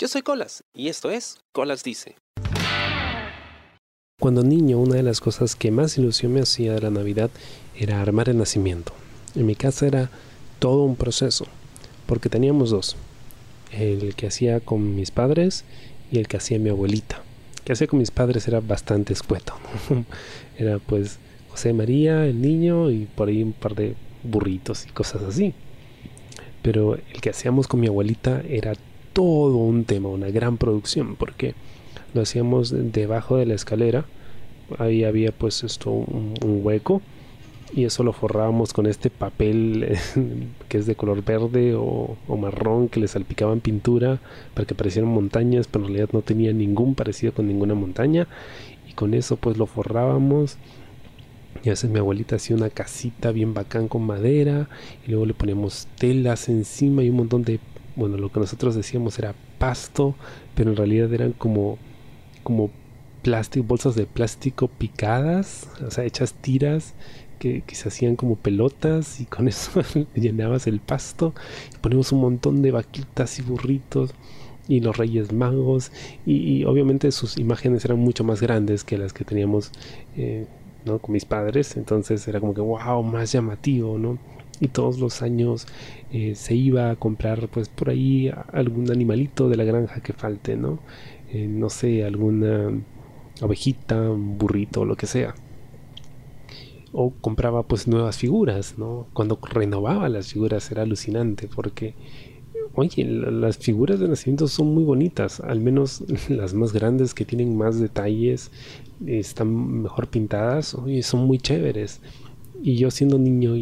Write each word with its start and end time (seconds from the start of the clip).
Yo 0.00 0.06
soy 0.06 0.22
Colas 0.22 0.62
y 0.72 0.86
esto 0.86 1.10
es 1.10 1.38
Colas 1.50 1.82
Dice. 1.82 2.14
Cuando 4.20 4.44
niño, 4.44 4.78
una 4.78 4.94
de 4.94 5.02
las 5.02 5.20
cosas 5.20 5.56
que 5.56 5.72
más 5.72 5.98
ilusión 5.98 6.34
me 6.34 6.40
hacía 6.40 6.72
de 6.74 6.82
la 6.82 6.90
Navidad 6.90 7.30
era 7.74 8.00
armar 8.00 8.28
el 8.28 8.38
nacimiento. 8.38 8.92
En 9.34 9.44
mi 9.46 9.56
casa 9.56 9.88
era 9.88 10.08
todo 10.60 10.84
un 10.84 10.94
proceso, 10.94 11.46
porque 12.06 12.28
teníamos 12.28 12.70
dos, 12.70 12.94
el 13.72 14.14
que 14.14 14.28
hacía 14.28 14.60
con 14.60 14.94
mis 14.94 15.10
padres 15.10 15.64
y 16.12 16.18
el 16.18 16.28
que 16.28 16.36
hacía 16.36 16.60
mi 16.60 16.68
abuelita. 16.70 17.20
El 17.56 17.62
que 17.64 17.72
hacía 17.72 17.88
con 17.88 17.98
mis 17.98 18.12
padres 18.12 18.46
era 18.46 18.60
bastante 18.60 19.12
escueto. 19.12 19.54
era 20.58 20.78
pues 20.78 21.18
José 21.48 21.72
María, 21.72 22.24
el 22.24 22.40
niño, 22.40 22.88
y 22.92 23.06
por 23.06 23.30
ahí 23.30 23.42
un 23.42 23.52
par 23.52 23.74
de 23.74 23.96
burritos 24.22 24.86
y 24.86 24.90
cosas 24.90 25.22
así. 25.22 25.54
Pero 26.62 26.94
el 26.94 27.20
que 27.20 27.30
hacíamos 27.30 27.66
con 27.66 27.80
mi 27.80 27.88
abuelita 27.88 28.42
era 28.48 28.74
todo 29.18 29.56
un 29.56 29.82
tema, 29.82 30.10
una 30.10 30.30
gran 30.30 30.58
producción, 30.58 31.16
porque 31.16 31.56
lo 32.14 32.22
hacíamos 32.22 32.72
debajo 32.92 33.36
de 33.36 33.46
la 33.46 33.54
escalera. 33.54 34.04
Ahí 34.78 35.02
había 35.02 35.32
pues 35.32 35.64
esto 35.64 35.90
un, 35.90 36.34
hueco 36.62 37.02
y 37.74 37.82
eso 37.82 38.04
lo 38.04 38.12
forrábamos 38.12 38.72
con 38.72 38.86
este 38.86 39.10
papel 39.10 39.98
que 40.68 40.78
es 40.78 40.86
de 40.86 40.94
color 40.94 41.24
verde 41.24 41.74
o, 41.74 42.16
marrón 42.28 42.88
que 42.88 43.00
le 43.00 43.08
salpicaban 43.08 43.58
pintura 43.58 44.20
para 44.54 44.68
que 44.68 44.76
parecieran 44.76 45.10
montañas, 45.10 45.66
pero 45.66 45.86
en 45.86 45.94
realidad 45.94 46.10
no 46.12 46.22
tenía 46.22 46.52
ningún 46.52 46.94
parecido 46.94 47.34
con 47.34 47.48
ninguna 47.48 47.74
montaña 47.74 48.28
y 48.88 48.92
con 48.92 49.14
eso 49.14 49.34
pues 49.34 49.56
lo 49.58 49.66
forrábamos 49.66 50.58
y 51.64 51.70
a 51.70 51.72
veces 51.72 51.90
mi 51.90 51.98
abuelita 51.98 52.36
hacía 52.36 52.54
una 52.54 52.70
casita 52.70 53.32
bien 53.32 53.52
bacán 53.52 53.88
con 53.88 54.02
madera 54.02 54.68
y 55.04 55.10
luego 55.10 55.26
le 55.26 55.34
poníamos 55.34 55.88
telas 55.98 56.48
encima 56.48 57.02
y 57.02 57.10
un 57.10 57.16
montón 57.16 57.42
de, 57.42 57.58
bueno, 57.98 58.16
lo 58.16 58.30
que 58.30 58.38
nosotros 58.38 58.76
decíamos 58.76 59.18
era 59.18 59.34
pasto, 59.58 60.14
pero 60.54 60.70
en 60.70 60.76
realidad 60.76 61.12
eran 61.12 61.32
como, 61.32 61.78
como 62.44 62.70
plástico, 63.22 63.66
bolsas 63.66 63.96
de 63.96 64.06
plástico 64.06 64.68
picadas, 64.68 65.68
o 65.84 65.90
sea, 65.90 66.04
hechas 66.04 66.32
tiras 66.34 66.94
que, 67.40 67.64
se 67.72 67.88
hacían 67.88 68.14
como 68.14 68.36
pelotas 68.36 69.20
y 69.20 69.24
con 69.24 69.48
eso 69.48 69.82
llenabas 70.14 70.68
el 70.68 70.78
pasto 70.78 71.34
y 71.74 71.78
ponemos 71.78 72.12
un 72.12 72.20
montón 72.20 72.62
de 72.62 72.70
vaquitas 72.70 73.38
y 73.40 73.42
burritos 73.42 74.14
y 74.68 74.80
los 74.80 74.96
reyes 74.96 75.32
magos 75.32 75.90
y, 76.24 76.64
obviamente 76.64 77.10
sus 77.10 77.36
imágenes 77.36 77.84
eran 77.84 77.98
mucho 77.98 78.22
más 78.22 78.40
grandes 78.40 78.84
que 78.84 78.96
las 78.96 79.12
que 79.12 79.24
teníamos 79.24 79.72
eh, 80.16 80.46
con 80.84 81.12
mis 81.12 81.24
padres, 81.24 81.76
entonces 81.76 82.26
era 82.28 82.40
como 82.40 82.54
que, 82.54 82.62
wow, 82.62 83.02
más 83.02 83.32
llamativo, 83.32 83.98
¿no? 83.98 84.18
Y 84.60 84.68
todos 84.68 84.98
los 84.98 85.22
años 85.22 85.66
eh, 86.12 86.34
se 86.34 86.54
iba 86.54 86.90
a 86.90 86.96
comprar, 86.96 87.48
pues 87.48 87.68
por 87.68 87.90
ahí, 87.90 88.30
algún 88.52 88.90
animalito 88.90 89.48
de 89.48 89.56
la 89.56 89.64
granja 89.64 90.00
que 90.00 90.12
falte, 90.12 90.56
¿no? 90.56 90.80
Eh, 91.30 91.46
no 91.46 91.70
sé, 91.70 92.04
alguna 92.04 92.72
ovejita, 93.40 94.10
un 94.10 94.38
burrito, 94.38 94.84
lo 94.84 94.96
que 94.96 95.06
sea. 95.06 95.34
O 96.92 97.10
compraba 97.10 97.64
pues 97.64 97.86
nuevas 97.86 98.16
figuras, 98.16 98.78
¿no? 98.78 99.06
Cuando 99.12 99.38
renovaba 99.42 100.08
las 100.08 100.32
figuras 100.32 100.70
era 100.70 100.82
alucinante 100.82 101.48
porque 101.48 101.94
Oye, 102.80 103.04
las 103.04 103.58
figuras 103.58 103.98
de 103.98 104.06
nacimiento 104.06 104.46
son 104.46 104.72
muy 104.72 104.84
bonitas, 104.84 105.40
al 105.40 105.58
menos 105.58 106.04
las 106.28 106.54
más 106.54 106.72
grandes 106.72 107.12
que 107.12 107.24
tienen 107.24 107.56
más 107.56 107.80
detalles, 107.80 108.52
están 109.04 109.82
mejor 109.82 110.06
pintadas, 110.06 110.74
oye, 110.74 111.02
son 111.02 111.26
muy 111.26 111.38
chéveres. 111.38 112.00
Y 112.62 112.76
yo 112.76 112.92
siendo 112.92 113.18
niño 113.18 113.56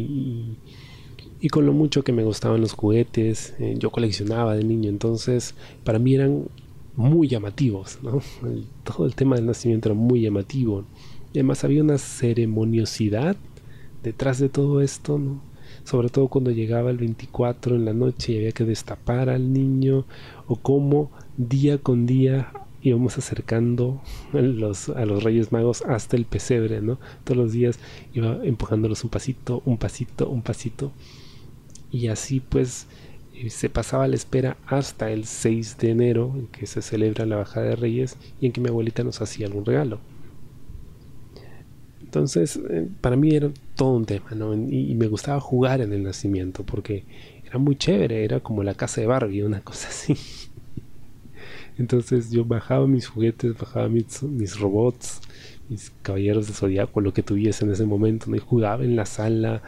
con 1.49 1.65
lo 1.65 1.73
mucho 1.73 2.03
que 2.03 2.11
me 2.11 2.23
gustaban 2.23 2.61
los 2.61 2.73
juguetes, 2.73 3.53
eh, 3.59 3.75
yo 3.77 3.91
coleccionaba 3.91 4.55
de 4.55 4.63
niño, 4.63 4.89
entonces 4.89 5.53
para 5.83 5.99
mí 5.99 6.15
eran 6.15 6.45
muy 6.95 7.27
llamativos, 7.27 7.99
¿no? 8.01 8.21
todo 8.83 9.05
el 9.05 9.15
tema 9.15 9.35
del 9.35 9.45
nacimiento 9.45 9.89
era 9.89 9.95
muy 9.95 10.21
llamativo. 10.21 10.83
Y 11.33 11.39
además 11.39 11.63
había 11.63 11.83
una 11.83 11.99
ceremoniosidad 11.99 13.37
detrás 14.01 14.39
de 14.39 14.49
todo 14.49 14.81
esto, 14.81 15.19
¿no? 15.19 15.41
sobre 15.83 16.09
todo 16.09 16.27
cuando 16.27 16.51
llegaba 16.51 16.89
el 16.89 16.97
24 16.97 17.75
en 17.75 17.85
la 17.85 17.93
noche 17.93 18.33
y 18.33 18.37
había 18.37 18.51
que 18.51 18.65
destapar 18.65 19.29
al 19.29 19.53
niño, 19.53 20.05
o 20.47 20.55
cómo 20.55 21.11
día 21.37 21.77
con 21.77 22.05
día 22.05 22.51
íbamos 22.81 23.17
acercando 23.17 24.01
a 24.33 24.37
los, 24.41 24.89
a 24.89 25.05
los 25.05 25.23
Reyes 25.23 25.51
Magos 25.51 25.83
hasta 25.83 26.17
el 26.17 26.25
pesebre, 26.25 26.81
¿no? 26.81 26.99
Todos 27.23 27.37
los 27.37 27.51
días 27.51 27.79
iba 28.13 28.43
empujándolos 28.43 29.03
un 29.03 29.09
pasito, 29.09 29.61
un 29.65 29.77
pasito, 29.77 30.29
un 30.29 30.41
pasito. 30.41 30.91
Y 31.91 32.07
así 32.07 32.39
pues 32.39 32.87
eh, 33.33 33.49
se 33.49 33.69
pasaba 33.69 34.07
la 34.07 34.15
espera 34.15 34.57
hasta 34.65 35.11
el 35.11 35.25
6 35.25 35.77
de 35.77 35.91
enero, 35.91 36.33
en 36.35 36.47
que 36.47 36.65
se 36.65 36.81
celebra 36.81 37.25
la 37.25 37.37
bajada 37.37 37.67
de 37.67 37.75
Reyes 37.75 38.17
y 38.41 38.47
en 38.47 38.51
que 38.51 38.61
mi 38.61 38.69
abuelita 38.69 39.03
nos 39.03 39.21
hacía 39.21 39.47
algún 39.47 39.65
regalo. 39.65 39.99
Entonces, 42.07 42.59
eh, 42.69 42.87
para 43.01 43.15
mí 43.15 43.35
era 43.35 43.49
todo 43.75 43.91
un 43.95 44.05
tema, 44.05 44.31
¿no? 44.31 44.53
Y, 44.53 44.95
me 44.95 45.07
gustaba 45.07 45.39
jugar 45.39 45.81
en 45.81 45.93
el 45.93 46.03
nacimiento 46.03 46.63
porque 46.63 47.03
era 47.45 47.59
muy 47.59 47.75
chévere, 47.75 48.23
era 48.23 48.39
como 48.39 48.63
la 48.63 48.73
casa 48.73 49.01
de 49.01 49.07
Barbie, 49.07 49.43
una 49.43 49.61
cosa 49.61 49.89
así. 49.89 50.15
Entonces 51.77 52.31
yo 52.31 52.45
bajaba 52.45 52.87
mis 52.87 53.07
juguetes, 53.07 53.57
bajaba 53.57 53.89
mis, 53.89 54.59
robots, 54.59 55.21
mis 55.69 55.91
caballeros 56.01 56.47
de 56.47 56.53
zodiaco, 56.53 57.01
lo 57.01 57.13
que 57.13 57.23
tuviese 57.23 57.65
en 57.65 57.71
ese 57.71 57.85
momento, 57.85 58.27
¿no? 58.29 58.37
y 58.37 58.39
jugaba 58.39 58.83
en 58.83 58.95
la 58.95 59.05
sala 59.05 59.61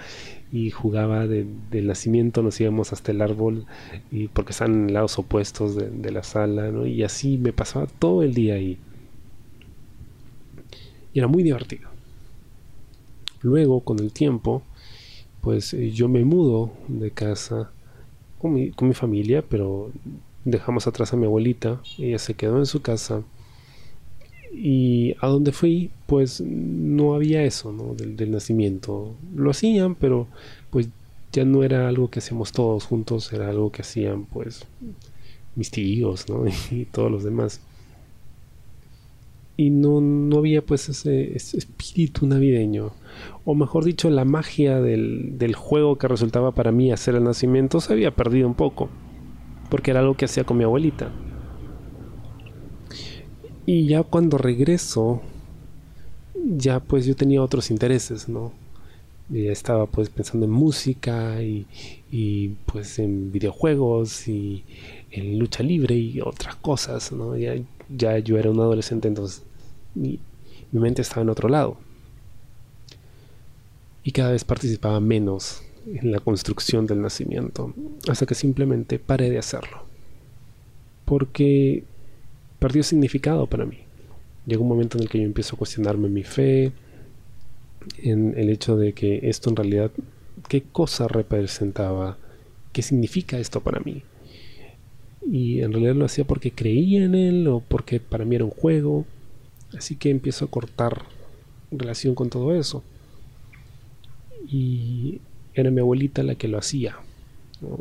y 0.51 0.71
jugaba 0.71 1.27
del 1.27 1.87
nacimiento, 1.87 2.41
nos 2.41 2.59
íbamos 2.59 2.91
hasta 2.91 3.11
el 3.11 3.21
árbol, 3.21 3.65
y 4.11 4.27
porque 4.29 4.51
están 4.51 4.73
en 4.73 4.93
lados 4.93 5.19
opuestos 5.19 5.75
de, 5.75 6.11
la 6.11 6.23
sala, 6.23 6.71
y 6.87 7.03
así 7.03 7.37
me 7.37 7.53
pasaba 7.53 7.85
todo 7.85 8.23
el 8.23 8.33
día 8.33 8.55
ahí. 8.55 8.77
Y 11.13 11.19
era 11.19 11.27
muy 11.27 11.43
divertido. 11.43 11.89
Luego, 13.41 13.81
con 13.81 13.99
el 13.99 14.11
tiempo, 14.11 14.63
pues 15.41 15.73
eh, 15.73 15.91
yo 15.91 16.09
me 16.09 16.25
mudo 16.25 16.71
de 16.87 17.11
casa 17.11 17.71
con 18.39 18.53
mi, 18.53 18.71
con 18.71 18.87
mi, 18.87 18.93
familia, 18.93 19.43
pero 19.47 19.91
dejamos 20.45 20.87
atrás 20.87 21.13
a 21.13 21.17
mi 21.17 21.25
abuelita, 21.25 21.81
ella 21.97 22.19
se 22.19 22.33
quedó 22.33 22.57
en 22.57 22.65
su 22.65 22.81
casa. 22.81 23.23
Y 24.51 25.15
a 25.21 25.27
donde 25.27 25.51
fui, 25.51 25.91
pues 26.05 26.41
no 26.41 27.13
había 27.13 27.43
eso. 27.43 27.95
Del, 27.95 28.31
nacimiento. 28.31 29.15
Lo 29.35 29.51
hacían, 29.51 29.95
pero 29.95 30.27
pues 30.69 30.89
ya 31.31 31.45
no 31.45 31.63
era 31.63 31.87
algo 31.87 32.09
que 32.09 32.19
hacíamos 32.19 32.51
todos 32.51 32.85
juntos, 32.85 33.31
era 33.33 33.49
algo 33.49 33.71
que 33.71 33.83
hacían 33.83 34.25
pues 34.25 34.65
mis 35.55 35.71
tíos, 35.71 36.27
¿no? 36.29 36.45
y 36.71 36.85
todos 36.85 37.11
los 37.11 37.23
demás 37.23 37.61
y 39.59 39.71
no, 39.71 39.99
no 39.99 40.37
había 40.37 40.61
pues 40.61 40.87
ese, 40.87 41.35
espíritu 41.35 42.25
navideño. 42.25 42.93
O 43.43 43.55
mejor 43.55 43.83
dicho, 43.83 44.09
la 44.09 44.23
magia 44.23 44.79
del, 44.79 45.37
del, 45.37 45.53
juego 45.53 45.97
que 45.97 46.07
resultaba 46.07 46.53
para 46.53 46.71
mí 46.71 46.93
hacer 46.93 47.15
el 47.15 47.25
nacimiento 47.25 47.81
se 47.81 47.91
había 47.91 48.15
perdido 48.15 48.47
un 48.47 48.53
poco. 48.53 48.87
Porque 49.69 49.91
era 49.91 49.99
algo 49.99 50.13
que 50.13 50.23
hacía 50.23 50.45
con 50.45 50.55
mi 50.55 50.63
abuelita. 50.63 51.11
Y 53.71 53.85
ya 53.85 54.01
cuando 54.01 54.39
regreso, 54.39 55.21
ya 56.33 56.79
pues 56.79 57.05
yo 57.05 57.15
tenía 57.15 57.43
otros 57.43 57.69
intereses, 57.69 58.27
¿no? 58.27 58.51
Ya 59.29 59.51
estaba 59.51 59.85
pues 59.85 60.09
pensando 60.09 60.47
en 60.47 60.51
música 60.51 61.39
y, 61.43 61.67
y 62.11 62.47
pues 62.65 62.97
en 62.97 63.31
videojuegos 63.31 64.27
y 64.27 64.63
en 65.11 65.37
lucha 65.37 65.61
libre 65.61 65.93
y 65.93 66.19
otras 66.19 66.55
cosas, 66.55 67.11
¿no? 67.11 67.37
Ya, 67.37 67.57
ya 67.95 68.17
yo 68.17 68.39
era 68.39 68.49
un 68.49 68.59
adolescente, 68.59 69.07
entonces 69.07 69.43
mi, 69.93 70.17
mente 70.71 71.03
estaba 71.03 71.21
en 71.21 71.29
otro 71.29 71.47
lado. 71.47 71.77
Y 74.03 74.13
cada 74.13 74.31
vez 74.31 74.43
participaba 74.45 74.99
menos 74.99 75.61
en 75.85 76.11
la 76.11 76.19
construcción 76.19 76.87
del 76.87 77.03
nacimiento, 77.03 77.75
hasta 78.07 78.25
que 78.25 78.33
simplemente 78.33 78.97
paré 78.97 79.29
de 79.29 79.37
hacerlo. 79.37 79.83
Porque 81.05 81.83
perdió 82.59 82.83
significado 82.83 83.47
para 83.47 83.65
mí. 83.65 83.79
Llegó 84.45 84.63
un 84.63 84.69
momento 84.69 84.97
en 84.97 85.03
el 85.03 85.09
que 85.09 85.19
yo 85.19 85.25
empiezo 85.25 85.55
a 85.55 85.59
cuestionarme 85.59 86.09
mi 86.09 86.23
fe, 86.23 86.71
en 87.97 88.37
el 88.37 88.49
hecho 88.49 88.77
de 88.77 88.93
que 88.93 89.21
esto 89.23 89.49
en 89.49 89.55
realidad, 89.55 89.91
¿qué 90.47 90.63
cosa 90.63 91.07
representaba? 91.07 92.17
¿Qué 92.71 92.81
significa 92.81 93.37
esto 93.37 93.61
para 93.61 93.79
mí? 93.79 94.03
Y 95.31 95.61
en 95.61 95.71
realidad 95.71 95.95
lo 95.95 96.05
hacía 96.05 96.25
porque 96.25 96.51
creía 96.51 97.03
en 97.03 97.15
él 97.15 97.47
o 97.47 97.61
porque 97.61 97.99
para 97.99 98.25
mí 98.25 98.35
era 98.35 98.45
un 98.45 98.51
juego 98.51 99.05
Así 99.77 99.95
que 99.95 100.09
empiezo 100.09 100.45
a 100.45 100.47
cortar 100.49 101.03
relación 101.71 102.15
con 102.15 102.29
todo 102.29 102.55
eso. 102.55 102.83
Y 104.47 105.21
era 105.53 105.69
mi 105.69 105.81
abuelita 105.81 106.23
la 106.23 106.35
que 106.35 106.47
lo 106.47 106.57
hacía, 106.57 106.97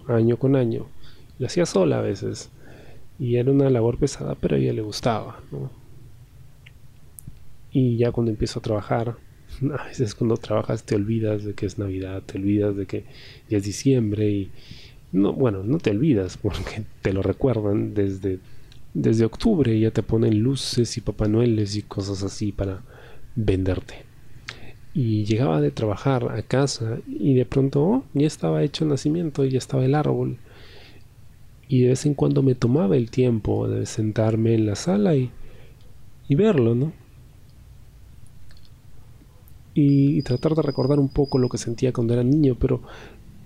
año 0.07 0.37
con 0.37 0.57
año. 0.57 0.87
Lo 1.39 1.47
hacía 1.47 1.65
sola 1.67 1.99
a 1.99 2.03
veces. 2.03 2.51
Y 3.19 3.37
era 3.37 3.51
una 3.51 3.69
labor 3.71 3.99
pesada, 3.99 4.35
pero 4.35 4.57
a 4.57 4.59
ella 4.59 4.73
le 4.73 4.83
gustaba. 4.83 5.41
Y 7.73 7.97
ya 7.97 8.13
cuando 8.13 8.31
empiezo 8.31 8.61
a 8.61 8.63
trabajar, 8.63 9.17
a 9.79 9.85
veces 9.87 10.15
cuando 10.15 10.37
trabajas 10.37 10.85
te 10.85 10.95
olvidas 10.95 11.45
de 11.45 11.55
que 11.55 11.67
es 11.67 11.79
Navidad, 11.79 12.23
te 12.25 12.39
olvidas 12.39 12.77
de 12.77 12.87
que 12.87 13.05
ya 13.49 13.59
es 13.59 13.65
diciembre 13.65 14.31
y 14.31 14.51
no, 15.11 15.33
bueno, 15.33 15.63
no 15.65 15.79
te 15.79 15.91
olvidas 15.91 16.37
porque 16.37 16.85
te 17.03 17.13
lo 17.13 17.23
recuerdan 17.23 17.95
desde 17.95 18.41
desde 18.95 19.25
octubre 19.25 19.79
ya 19.79 19.91
te 19.91 20.03
ponen 20.03 20.41
luces 20.41 20.97
y 20.97 21.01
Papá 21.01 21.29
Noeles 21.29 21.77
y 21.77 21.83
cosas 21.83 22.23
así 22.23 22.53
para 22.53 22.83
venderte. 23.37 24.07
Y 24.95 25.25
llegaba 25.25 25.61
de 25.61 25.71
trabajar 25.71 26.33
a 26.33 26.43
casa 26.43 26.99
y 27.07 27.35
de 27.35 27.45
pronto 27.45 27.83
oh, 27.85 28.05
ya 28.15 28.27
estaba 28.27 28.65
hecho 28.65 28.85
el 28.85 28.91
nacimiento, 28.91 29.45
ya 29.45 29.59
estaba 29.59 29.85
el 29.85 29.95
árbol. 29.95 30.39
Y 31.69 31.83
de 31.83 31.89
vez 31.91 32.07
en 32.07 32.15
cuando 32.15 32.43
me 32.43 32.55
tomaba 32.55 32.97
el 32.97 33.11
tiempo 33.11 33.69
de 33.69 33.87
sentarme 33.87 34.55
en 34.55 34.67
la 34.67 34.75
sala 34.75 35.15
y, 35.17 35.31
y 36.29 36.35
verlo, 36.35 36.75
¿no? 36.75 36.93
Y, 39.75 40.23
tratar 40.23 40.55
de 40.55 40.63
recordar 40.63 40.99
un 40.99 41.09
poco 41.09 41.39
lo 41.39 41.49
que 41.49 41.59
sentía 41.59 41.93
cuando 41.93 42.15
era 42.15 42.25
niño, 42.25 42.57
pero 42.59 42.81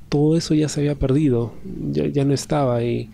todo 0.09 0.37
eso 0.37 0.55
ya 0.55 0.69
se 0.69 0.81
había 0.81 0.95
perdido, 0.95 1.53
ya, 1.91 2.07
ya 2.07 2.25
no 2.25 2.33
estaba 2.33 2.77
ahí 2.77 3.11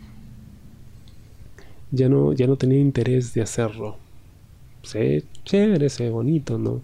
ya 1.91 2.09
no, 2.09 2.33
ya 2.33 2.47
no 2.47 2.57
tenía 2.57 2.79
interés 2.79 3.35
de 3.35 3.43
hacerlo. 3.43 3.97
Sé 4.83 5.25
chévere, 5.45 5.89
sé 5.89 6.11
bonito, 6.11 6.59
¿no? 6.59 6.83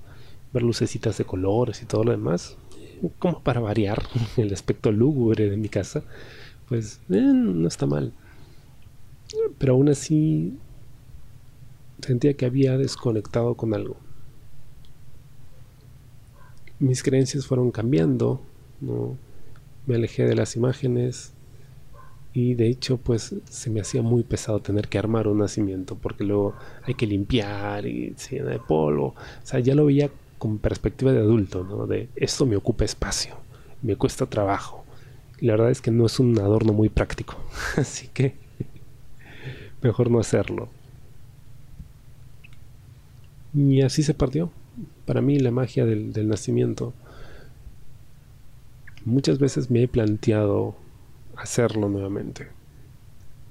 Ver 0.52 0.62
lucecitas 0.62 1.18
de 1.18 1.24
colores 1.24 1.82
y 1.82 1.86
todo 1.86 2.04
lo 2.04 2.12
demás. 2.12 2.56
Como 3.18 3.40
para 3.40 3.60
variar 3.60 4.02
el 4.36 4.52
aspecto 4.52 4.92
lúgubre 4.92 5.48
de 5.48 5.56
mi 5.56 5.68
casa, 5.68 6.02
pues 6.68 7.00
eh, 7.10 7.20
no 7.20 7.68
está 7.68 7.86
mal. 7.86 8.12
Pero 9.58 9.74
aún 9.74 9.88
así 9.88 10.56
sentía 12.00 12.34
que 12.34 12.46
había 12.46 12.76
desconectado 12.78 13.54
con 13.54 13.74
algo. 13.74 13.96
Mis 16.78 17.02
creencias 17.02 17.46
fueron 17.46 17.70
cambiando, 17.70 18.40
¿no? 18.80 19.16
Me 19.86 19.96
alejé 19.96 20.24
de 20.24 20.34
las 20.34 20.56
imágenes, 20.56 21.34
y 22.34 22.54
de 22.54 22.66
hecho 22.68 22.96
pues 22.96 23.32
se 23.48 23.70
me 23.70 23.80
hacía 23.80 24.02
muy 24.02 24.24
pesado 24.24 24.58
tener 24.58 24.88
que 24.88 24.98
armar 24.98 25.28
un 25.28 25.38
nacimiento 25.38 25.94
porque 25.94 26.24
luego 26.24 26.56
hay 26.82 26.94
que 26.94 27.06
limpiar 27.06 27.86
y 27.86 28.12
se 28.16 28.36
llena 28.36 28.50
de 28.50 28.58
polvo. 28.58 29.06
O 29.06 29.46
sea, 29.46 29.60
ya 29.60 29.74
lo 29.74 29.86
veía 29.86 30.10
con 30.36 30.58
perspectiva 30.58 31.12
de 31.12 31.20
adulto, 31.20 31.62
¿no? 31.64 31.86
De 31.86 32.08
esto 32.16 32.44
me 32.44 32.56
ocupa 32.56 32.84
espacio, 32.84 33.36
me 33.82 33.94
cuesta 33.96 34.26
trabajo. 34.26 34.83
La 35.40 35.52
verdad 35.52 35.70
es 35.70 35.80
que 35.80 35.90
no 35.90 36.06
es 36.06 36.20
un 36.20 36.38
adorno 36.38 36.72
muy 36.72 36.88
práctico. 36.88 37.36
Así 37.76 38.08
que 38.08 38.34
mejor 39.82 40.10
no 40.10 40.18
hacerlo. 40.18 40.68
Y 43.54 43.82
así 43.82 44.02
se 44.02 44.14
partió. 44.14 44.50
Para 45.06 45.20
mí 45.20 45.38
la 45.38 45.52
magia 45.52 45.84
del, 45.84 46.12
del 46.12 46.28
nacimiento. 46.28 46.92
Muchas 49.04 49.38
veces 49.38 49.70
me 49.70 49.84
he 49.84 49.88
planteado 49.88 50.74
hacerlo 51.36 51.88
nuevamente. 51.88 52.48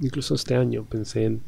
Incluso 0.02 0.36
este 0.36 0.56
año 0.56 0.84
pensé 0.84 1.26
en 1.26 1.42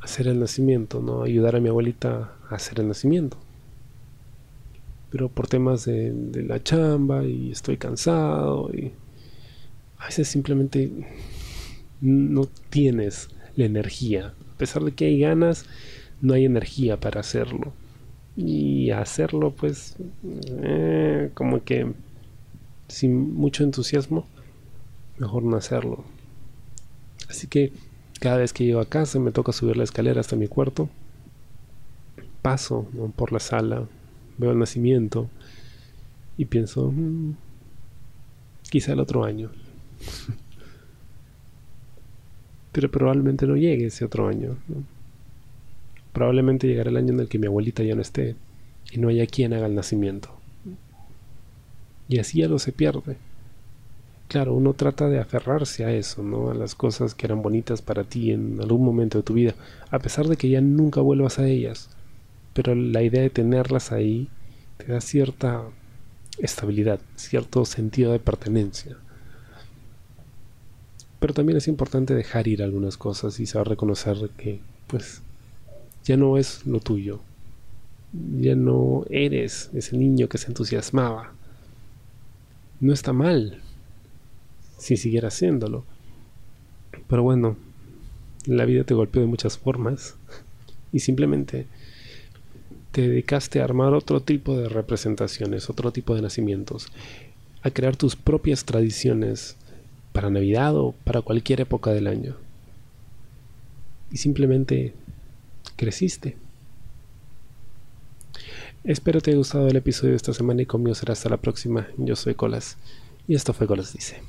hacer 0.00 0.28
el 0.28 0.40
nacimiento, 0.40 1.00
¿no? 1.00 1.22
Ayudar 1.22 1.56
a 1.56 1.60
mi 1.60 1.68
abuelita 1.68 2.32
a 2.50 2.54
hacer 2.54 2.80
el 2.80 2.88
nacimiento. 2.88 3.36
Pero 5.10 5.28
por 5.28 5.46
temas 5.46 5.84
de, 5.84 6.12
la 6.46 6.62
chamba 6.62 7.24
y 7.24 7.50
estoy 7.52 7.76
cansado 7.76 8.70
y 8.72 8.92
a 10.02 10.06
veces 10.06 10.26
simplemente 10.26 10.90
no 12.00 12.46
tienes 12.70 13.28
la 13.54 13.66
energía. 13.66 14.34
A 14.52 14.58
pesar 14.58 14.82
de 14.82 14.92
que 14.92 15.04
hay 15.04 15.20
ganas, 15.20 15.64
no 16.20 16.34
hay 16.34 16.44
energía 16.44 16.98
para 16.98 17.20
hacerlo. 17.20 17.72
Y 18.36 18.90
hacerlo 18.90 19.52
pues 19.52 19.94
eh, 20.24 21.30
como 21.34 21.62
que 21.62 21.92
sin 22.88 23.32
mucho 23.34 23.62
entusiasmo 23.62 24.26
mejor 25.18 25.44
no 25.44 25.56
hacerlo. 25.56 26.04
Así 27.28 27.46
que 27.46 27.72
cada 28.18 28.38
vez 28.38 28.52
que 28.52 28.64
llego 28.64 28.80
a 28.80 28.86
casa 28.86 29.20
me 29.20 29.30
toca 29.30 29.52
subir 29.52 29.76
la 29.76 29.84
escalera 29.84 30.20
hasta 30.20 30.34
mi 30.34 30.48
cuarto. 30.48 30.90
Paso 32.42 32.88
por 33.14 33.30
la 33.30 33.38
sala, 33.38 33.86
veo 34.36 34.50
el 34.50 34.58
nacimiento 34.58 35.30
y 36.36 36.46
pienso, 36.46 36.90
mm, 36.90 37.36
quizá 38.68 38.94
el 38.94 39.00
otro 39.00 39.22
año. 39.22 39.52
Pero 42.72 42.90
probablemente 42.90 43.46
no 43.46 43.56
llegue 43.56 43.86
ese 43.86 44.04
otro 44.04 44.28
año. 44.28 44.56
Probablemente 46.12 46.66
llegará 46.66 46.90
el 46.90 46.96
año 46.96 47.12
en 47.12 47.20
el 47.20 47.28
que 47.28 47.38
mi 47.38 47.46
abuelita 47.46 47.82
ya 47.82 47.94
no 47.94 48.02
esté 48.02 48.36
y 48.90 48.98
no 48.98 49.08
haya 49.08 49.26
quien 49.26 49.52
haga 49.52 49.66
el 49.66 49.74
nacimiento. 49.74 50.30
Y 52.08 52.18
así 52.18 52.38
ya 52.38 52.48
lo 52.48 52.58
se 52.58 52.72
pierde 52.72 53.16
claro, 54.32 54.54
uno 54.54 54.72
trata 54.72 55.10
de 55.10 55.18
aferrarse 55.18 55.84
a 55.84 55.92
eso, 55.92 56.22
¿no? 56.22 56.50
A 56.50 56.54
las 56.54 56.74
cosas 56.74 57.14
que 57.14 57.26
eran 57.26 57.42
bonitas 57.42 57.82
para 57.82 58.02
ti 58.02 58.30
en 58.32 58.58
algún 58.62 58.82
momento 58.82 59.18
de 59.18 59.24
tu 59.24 59.34
vida, 59.34 59.54
a 59.90 59.98
pesar 59.98 60.26
de 60.26 60.38
que 60.38 60.48
ya 60.48 60.62
nunca 60.62 61.02
vuelvas 61.02 61.38
a 61.38 61.46
ellas. 61.46 61.90
Pero 62.54 62.74
la 62.74 63.02
idea 63.02 63.20
de 63.20 63.28
tenerlas 63.28 63.92
ahí 63.92 64.28
te 64.78 64.90
da 64.90 65.02
cierta 65.02 65.64
estabilidad, 66.38 66.98
cierto 67.14 67.66
sentido 67.66 68.12
de 68.12 68.20
pertenencia. 68.20 68.96
Pero 71.22 71.34
también 71.34 71.56
es 71.56 71.68
importante 71.68 72.16
dejar 72.16 72.48
ir 72.48 72.64
algunas 72.64 72.96
cosas 72.96 73.38
y 73.38 73.46
saber 73.46 73.68
reconocer 73.68 74.28
que, 74.36 74.58
pues, 74.88 75.22
ya 76.04 76.16
no 76.16 76.36
es 76.36 76.66
lo 76.66 76.80
tuyo. 76.80 77.20
Ya 78.40 78.56
no 78.56 79.04
eres 79.08 79.70
ese 79.72 79.96
niño 79.96 80.28
que 80.28 80.38
se 80.38 80.48
entusiasmaba. 80.48 81.32
No 82.80 82.92
está 82.92 83.12
mal, 83.12 83.60
si 84.78 84.96
siguiera 84.96 85.28
haciéndolo. 85.28 85.84
Pero 87.06 87.22
bueno, 87.22 87.56
la 88.46 88.64
vida 88.64 88.82
te 88.82 88.94
golpeó 88.94 89.22
de 89.22 89.28
muchas 89.28 89.56
formas 89.56 90.16
y 90.92 90.98
simplemente 90.98 91.68
te 92.90 93.02
dedicaste 93.02 93.60
a 93.60 93.64
armar 93.64 93.94
otro 93.94 94.22
tipo 94.22 94.56
de 94.56 94.68
representaciones, 94.68 95.70
otro 95.70 95.92
tipo 95.92 96.16
de 96.16 96.22
nacimientos, 96.22 96.88
a 97.62 97.70
crear 97.70 97.94
tus 97.94 98.16
propias 98.16 98.64
tradiciones 98.64 99.56
para 100.12 100.30
Navidad 100.30 100.76
o 100.76 100.92
para 101.04 101.22
cualquier 101.22 101.60
época 101.60 101.90
del 101.90 102.06
año. 102.06 102.36
Y 104.10 104.18
simplemente 104.18 104.94
creciste. 105.76 106.36
Espero 108.84 109.20
te 109.20 109.30
haya 109.30 109.38
gustado 109.38 109.68
el 109.68 109.76
episodio 109.76 110.10
de 110.10 110.16
esta 110.16 110.32
semana 110.32 110.62
y 110.62 110.66
conmigo 110.66 110.94
será 110.94 111.12
hasta 111.12 111.28
la 111.28 111.36
próxima. 111.36 111.88
Yo 111.96 112.16
soy 112.16 112.34
Colas 112.34 112.76
y 113.28 113.34
esto 113.34 113.52
fue 113.52 113.66
Colas 113.66 113.92
Dice. 113.92 114.22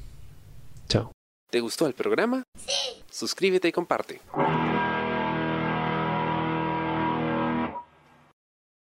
Chao. 0.88 1.12
¿Te 1.50 1.60
gustó 1.60 1.88
el 1.88 1.94
programa? 1.94 2.44
Sí. 2.58 3.04
Suscríbete 3.10 3.68
y 3.68 3.72
comparte. 3.72 4.22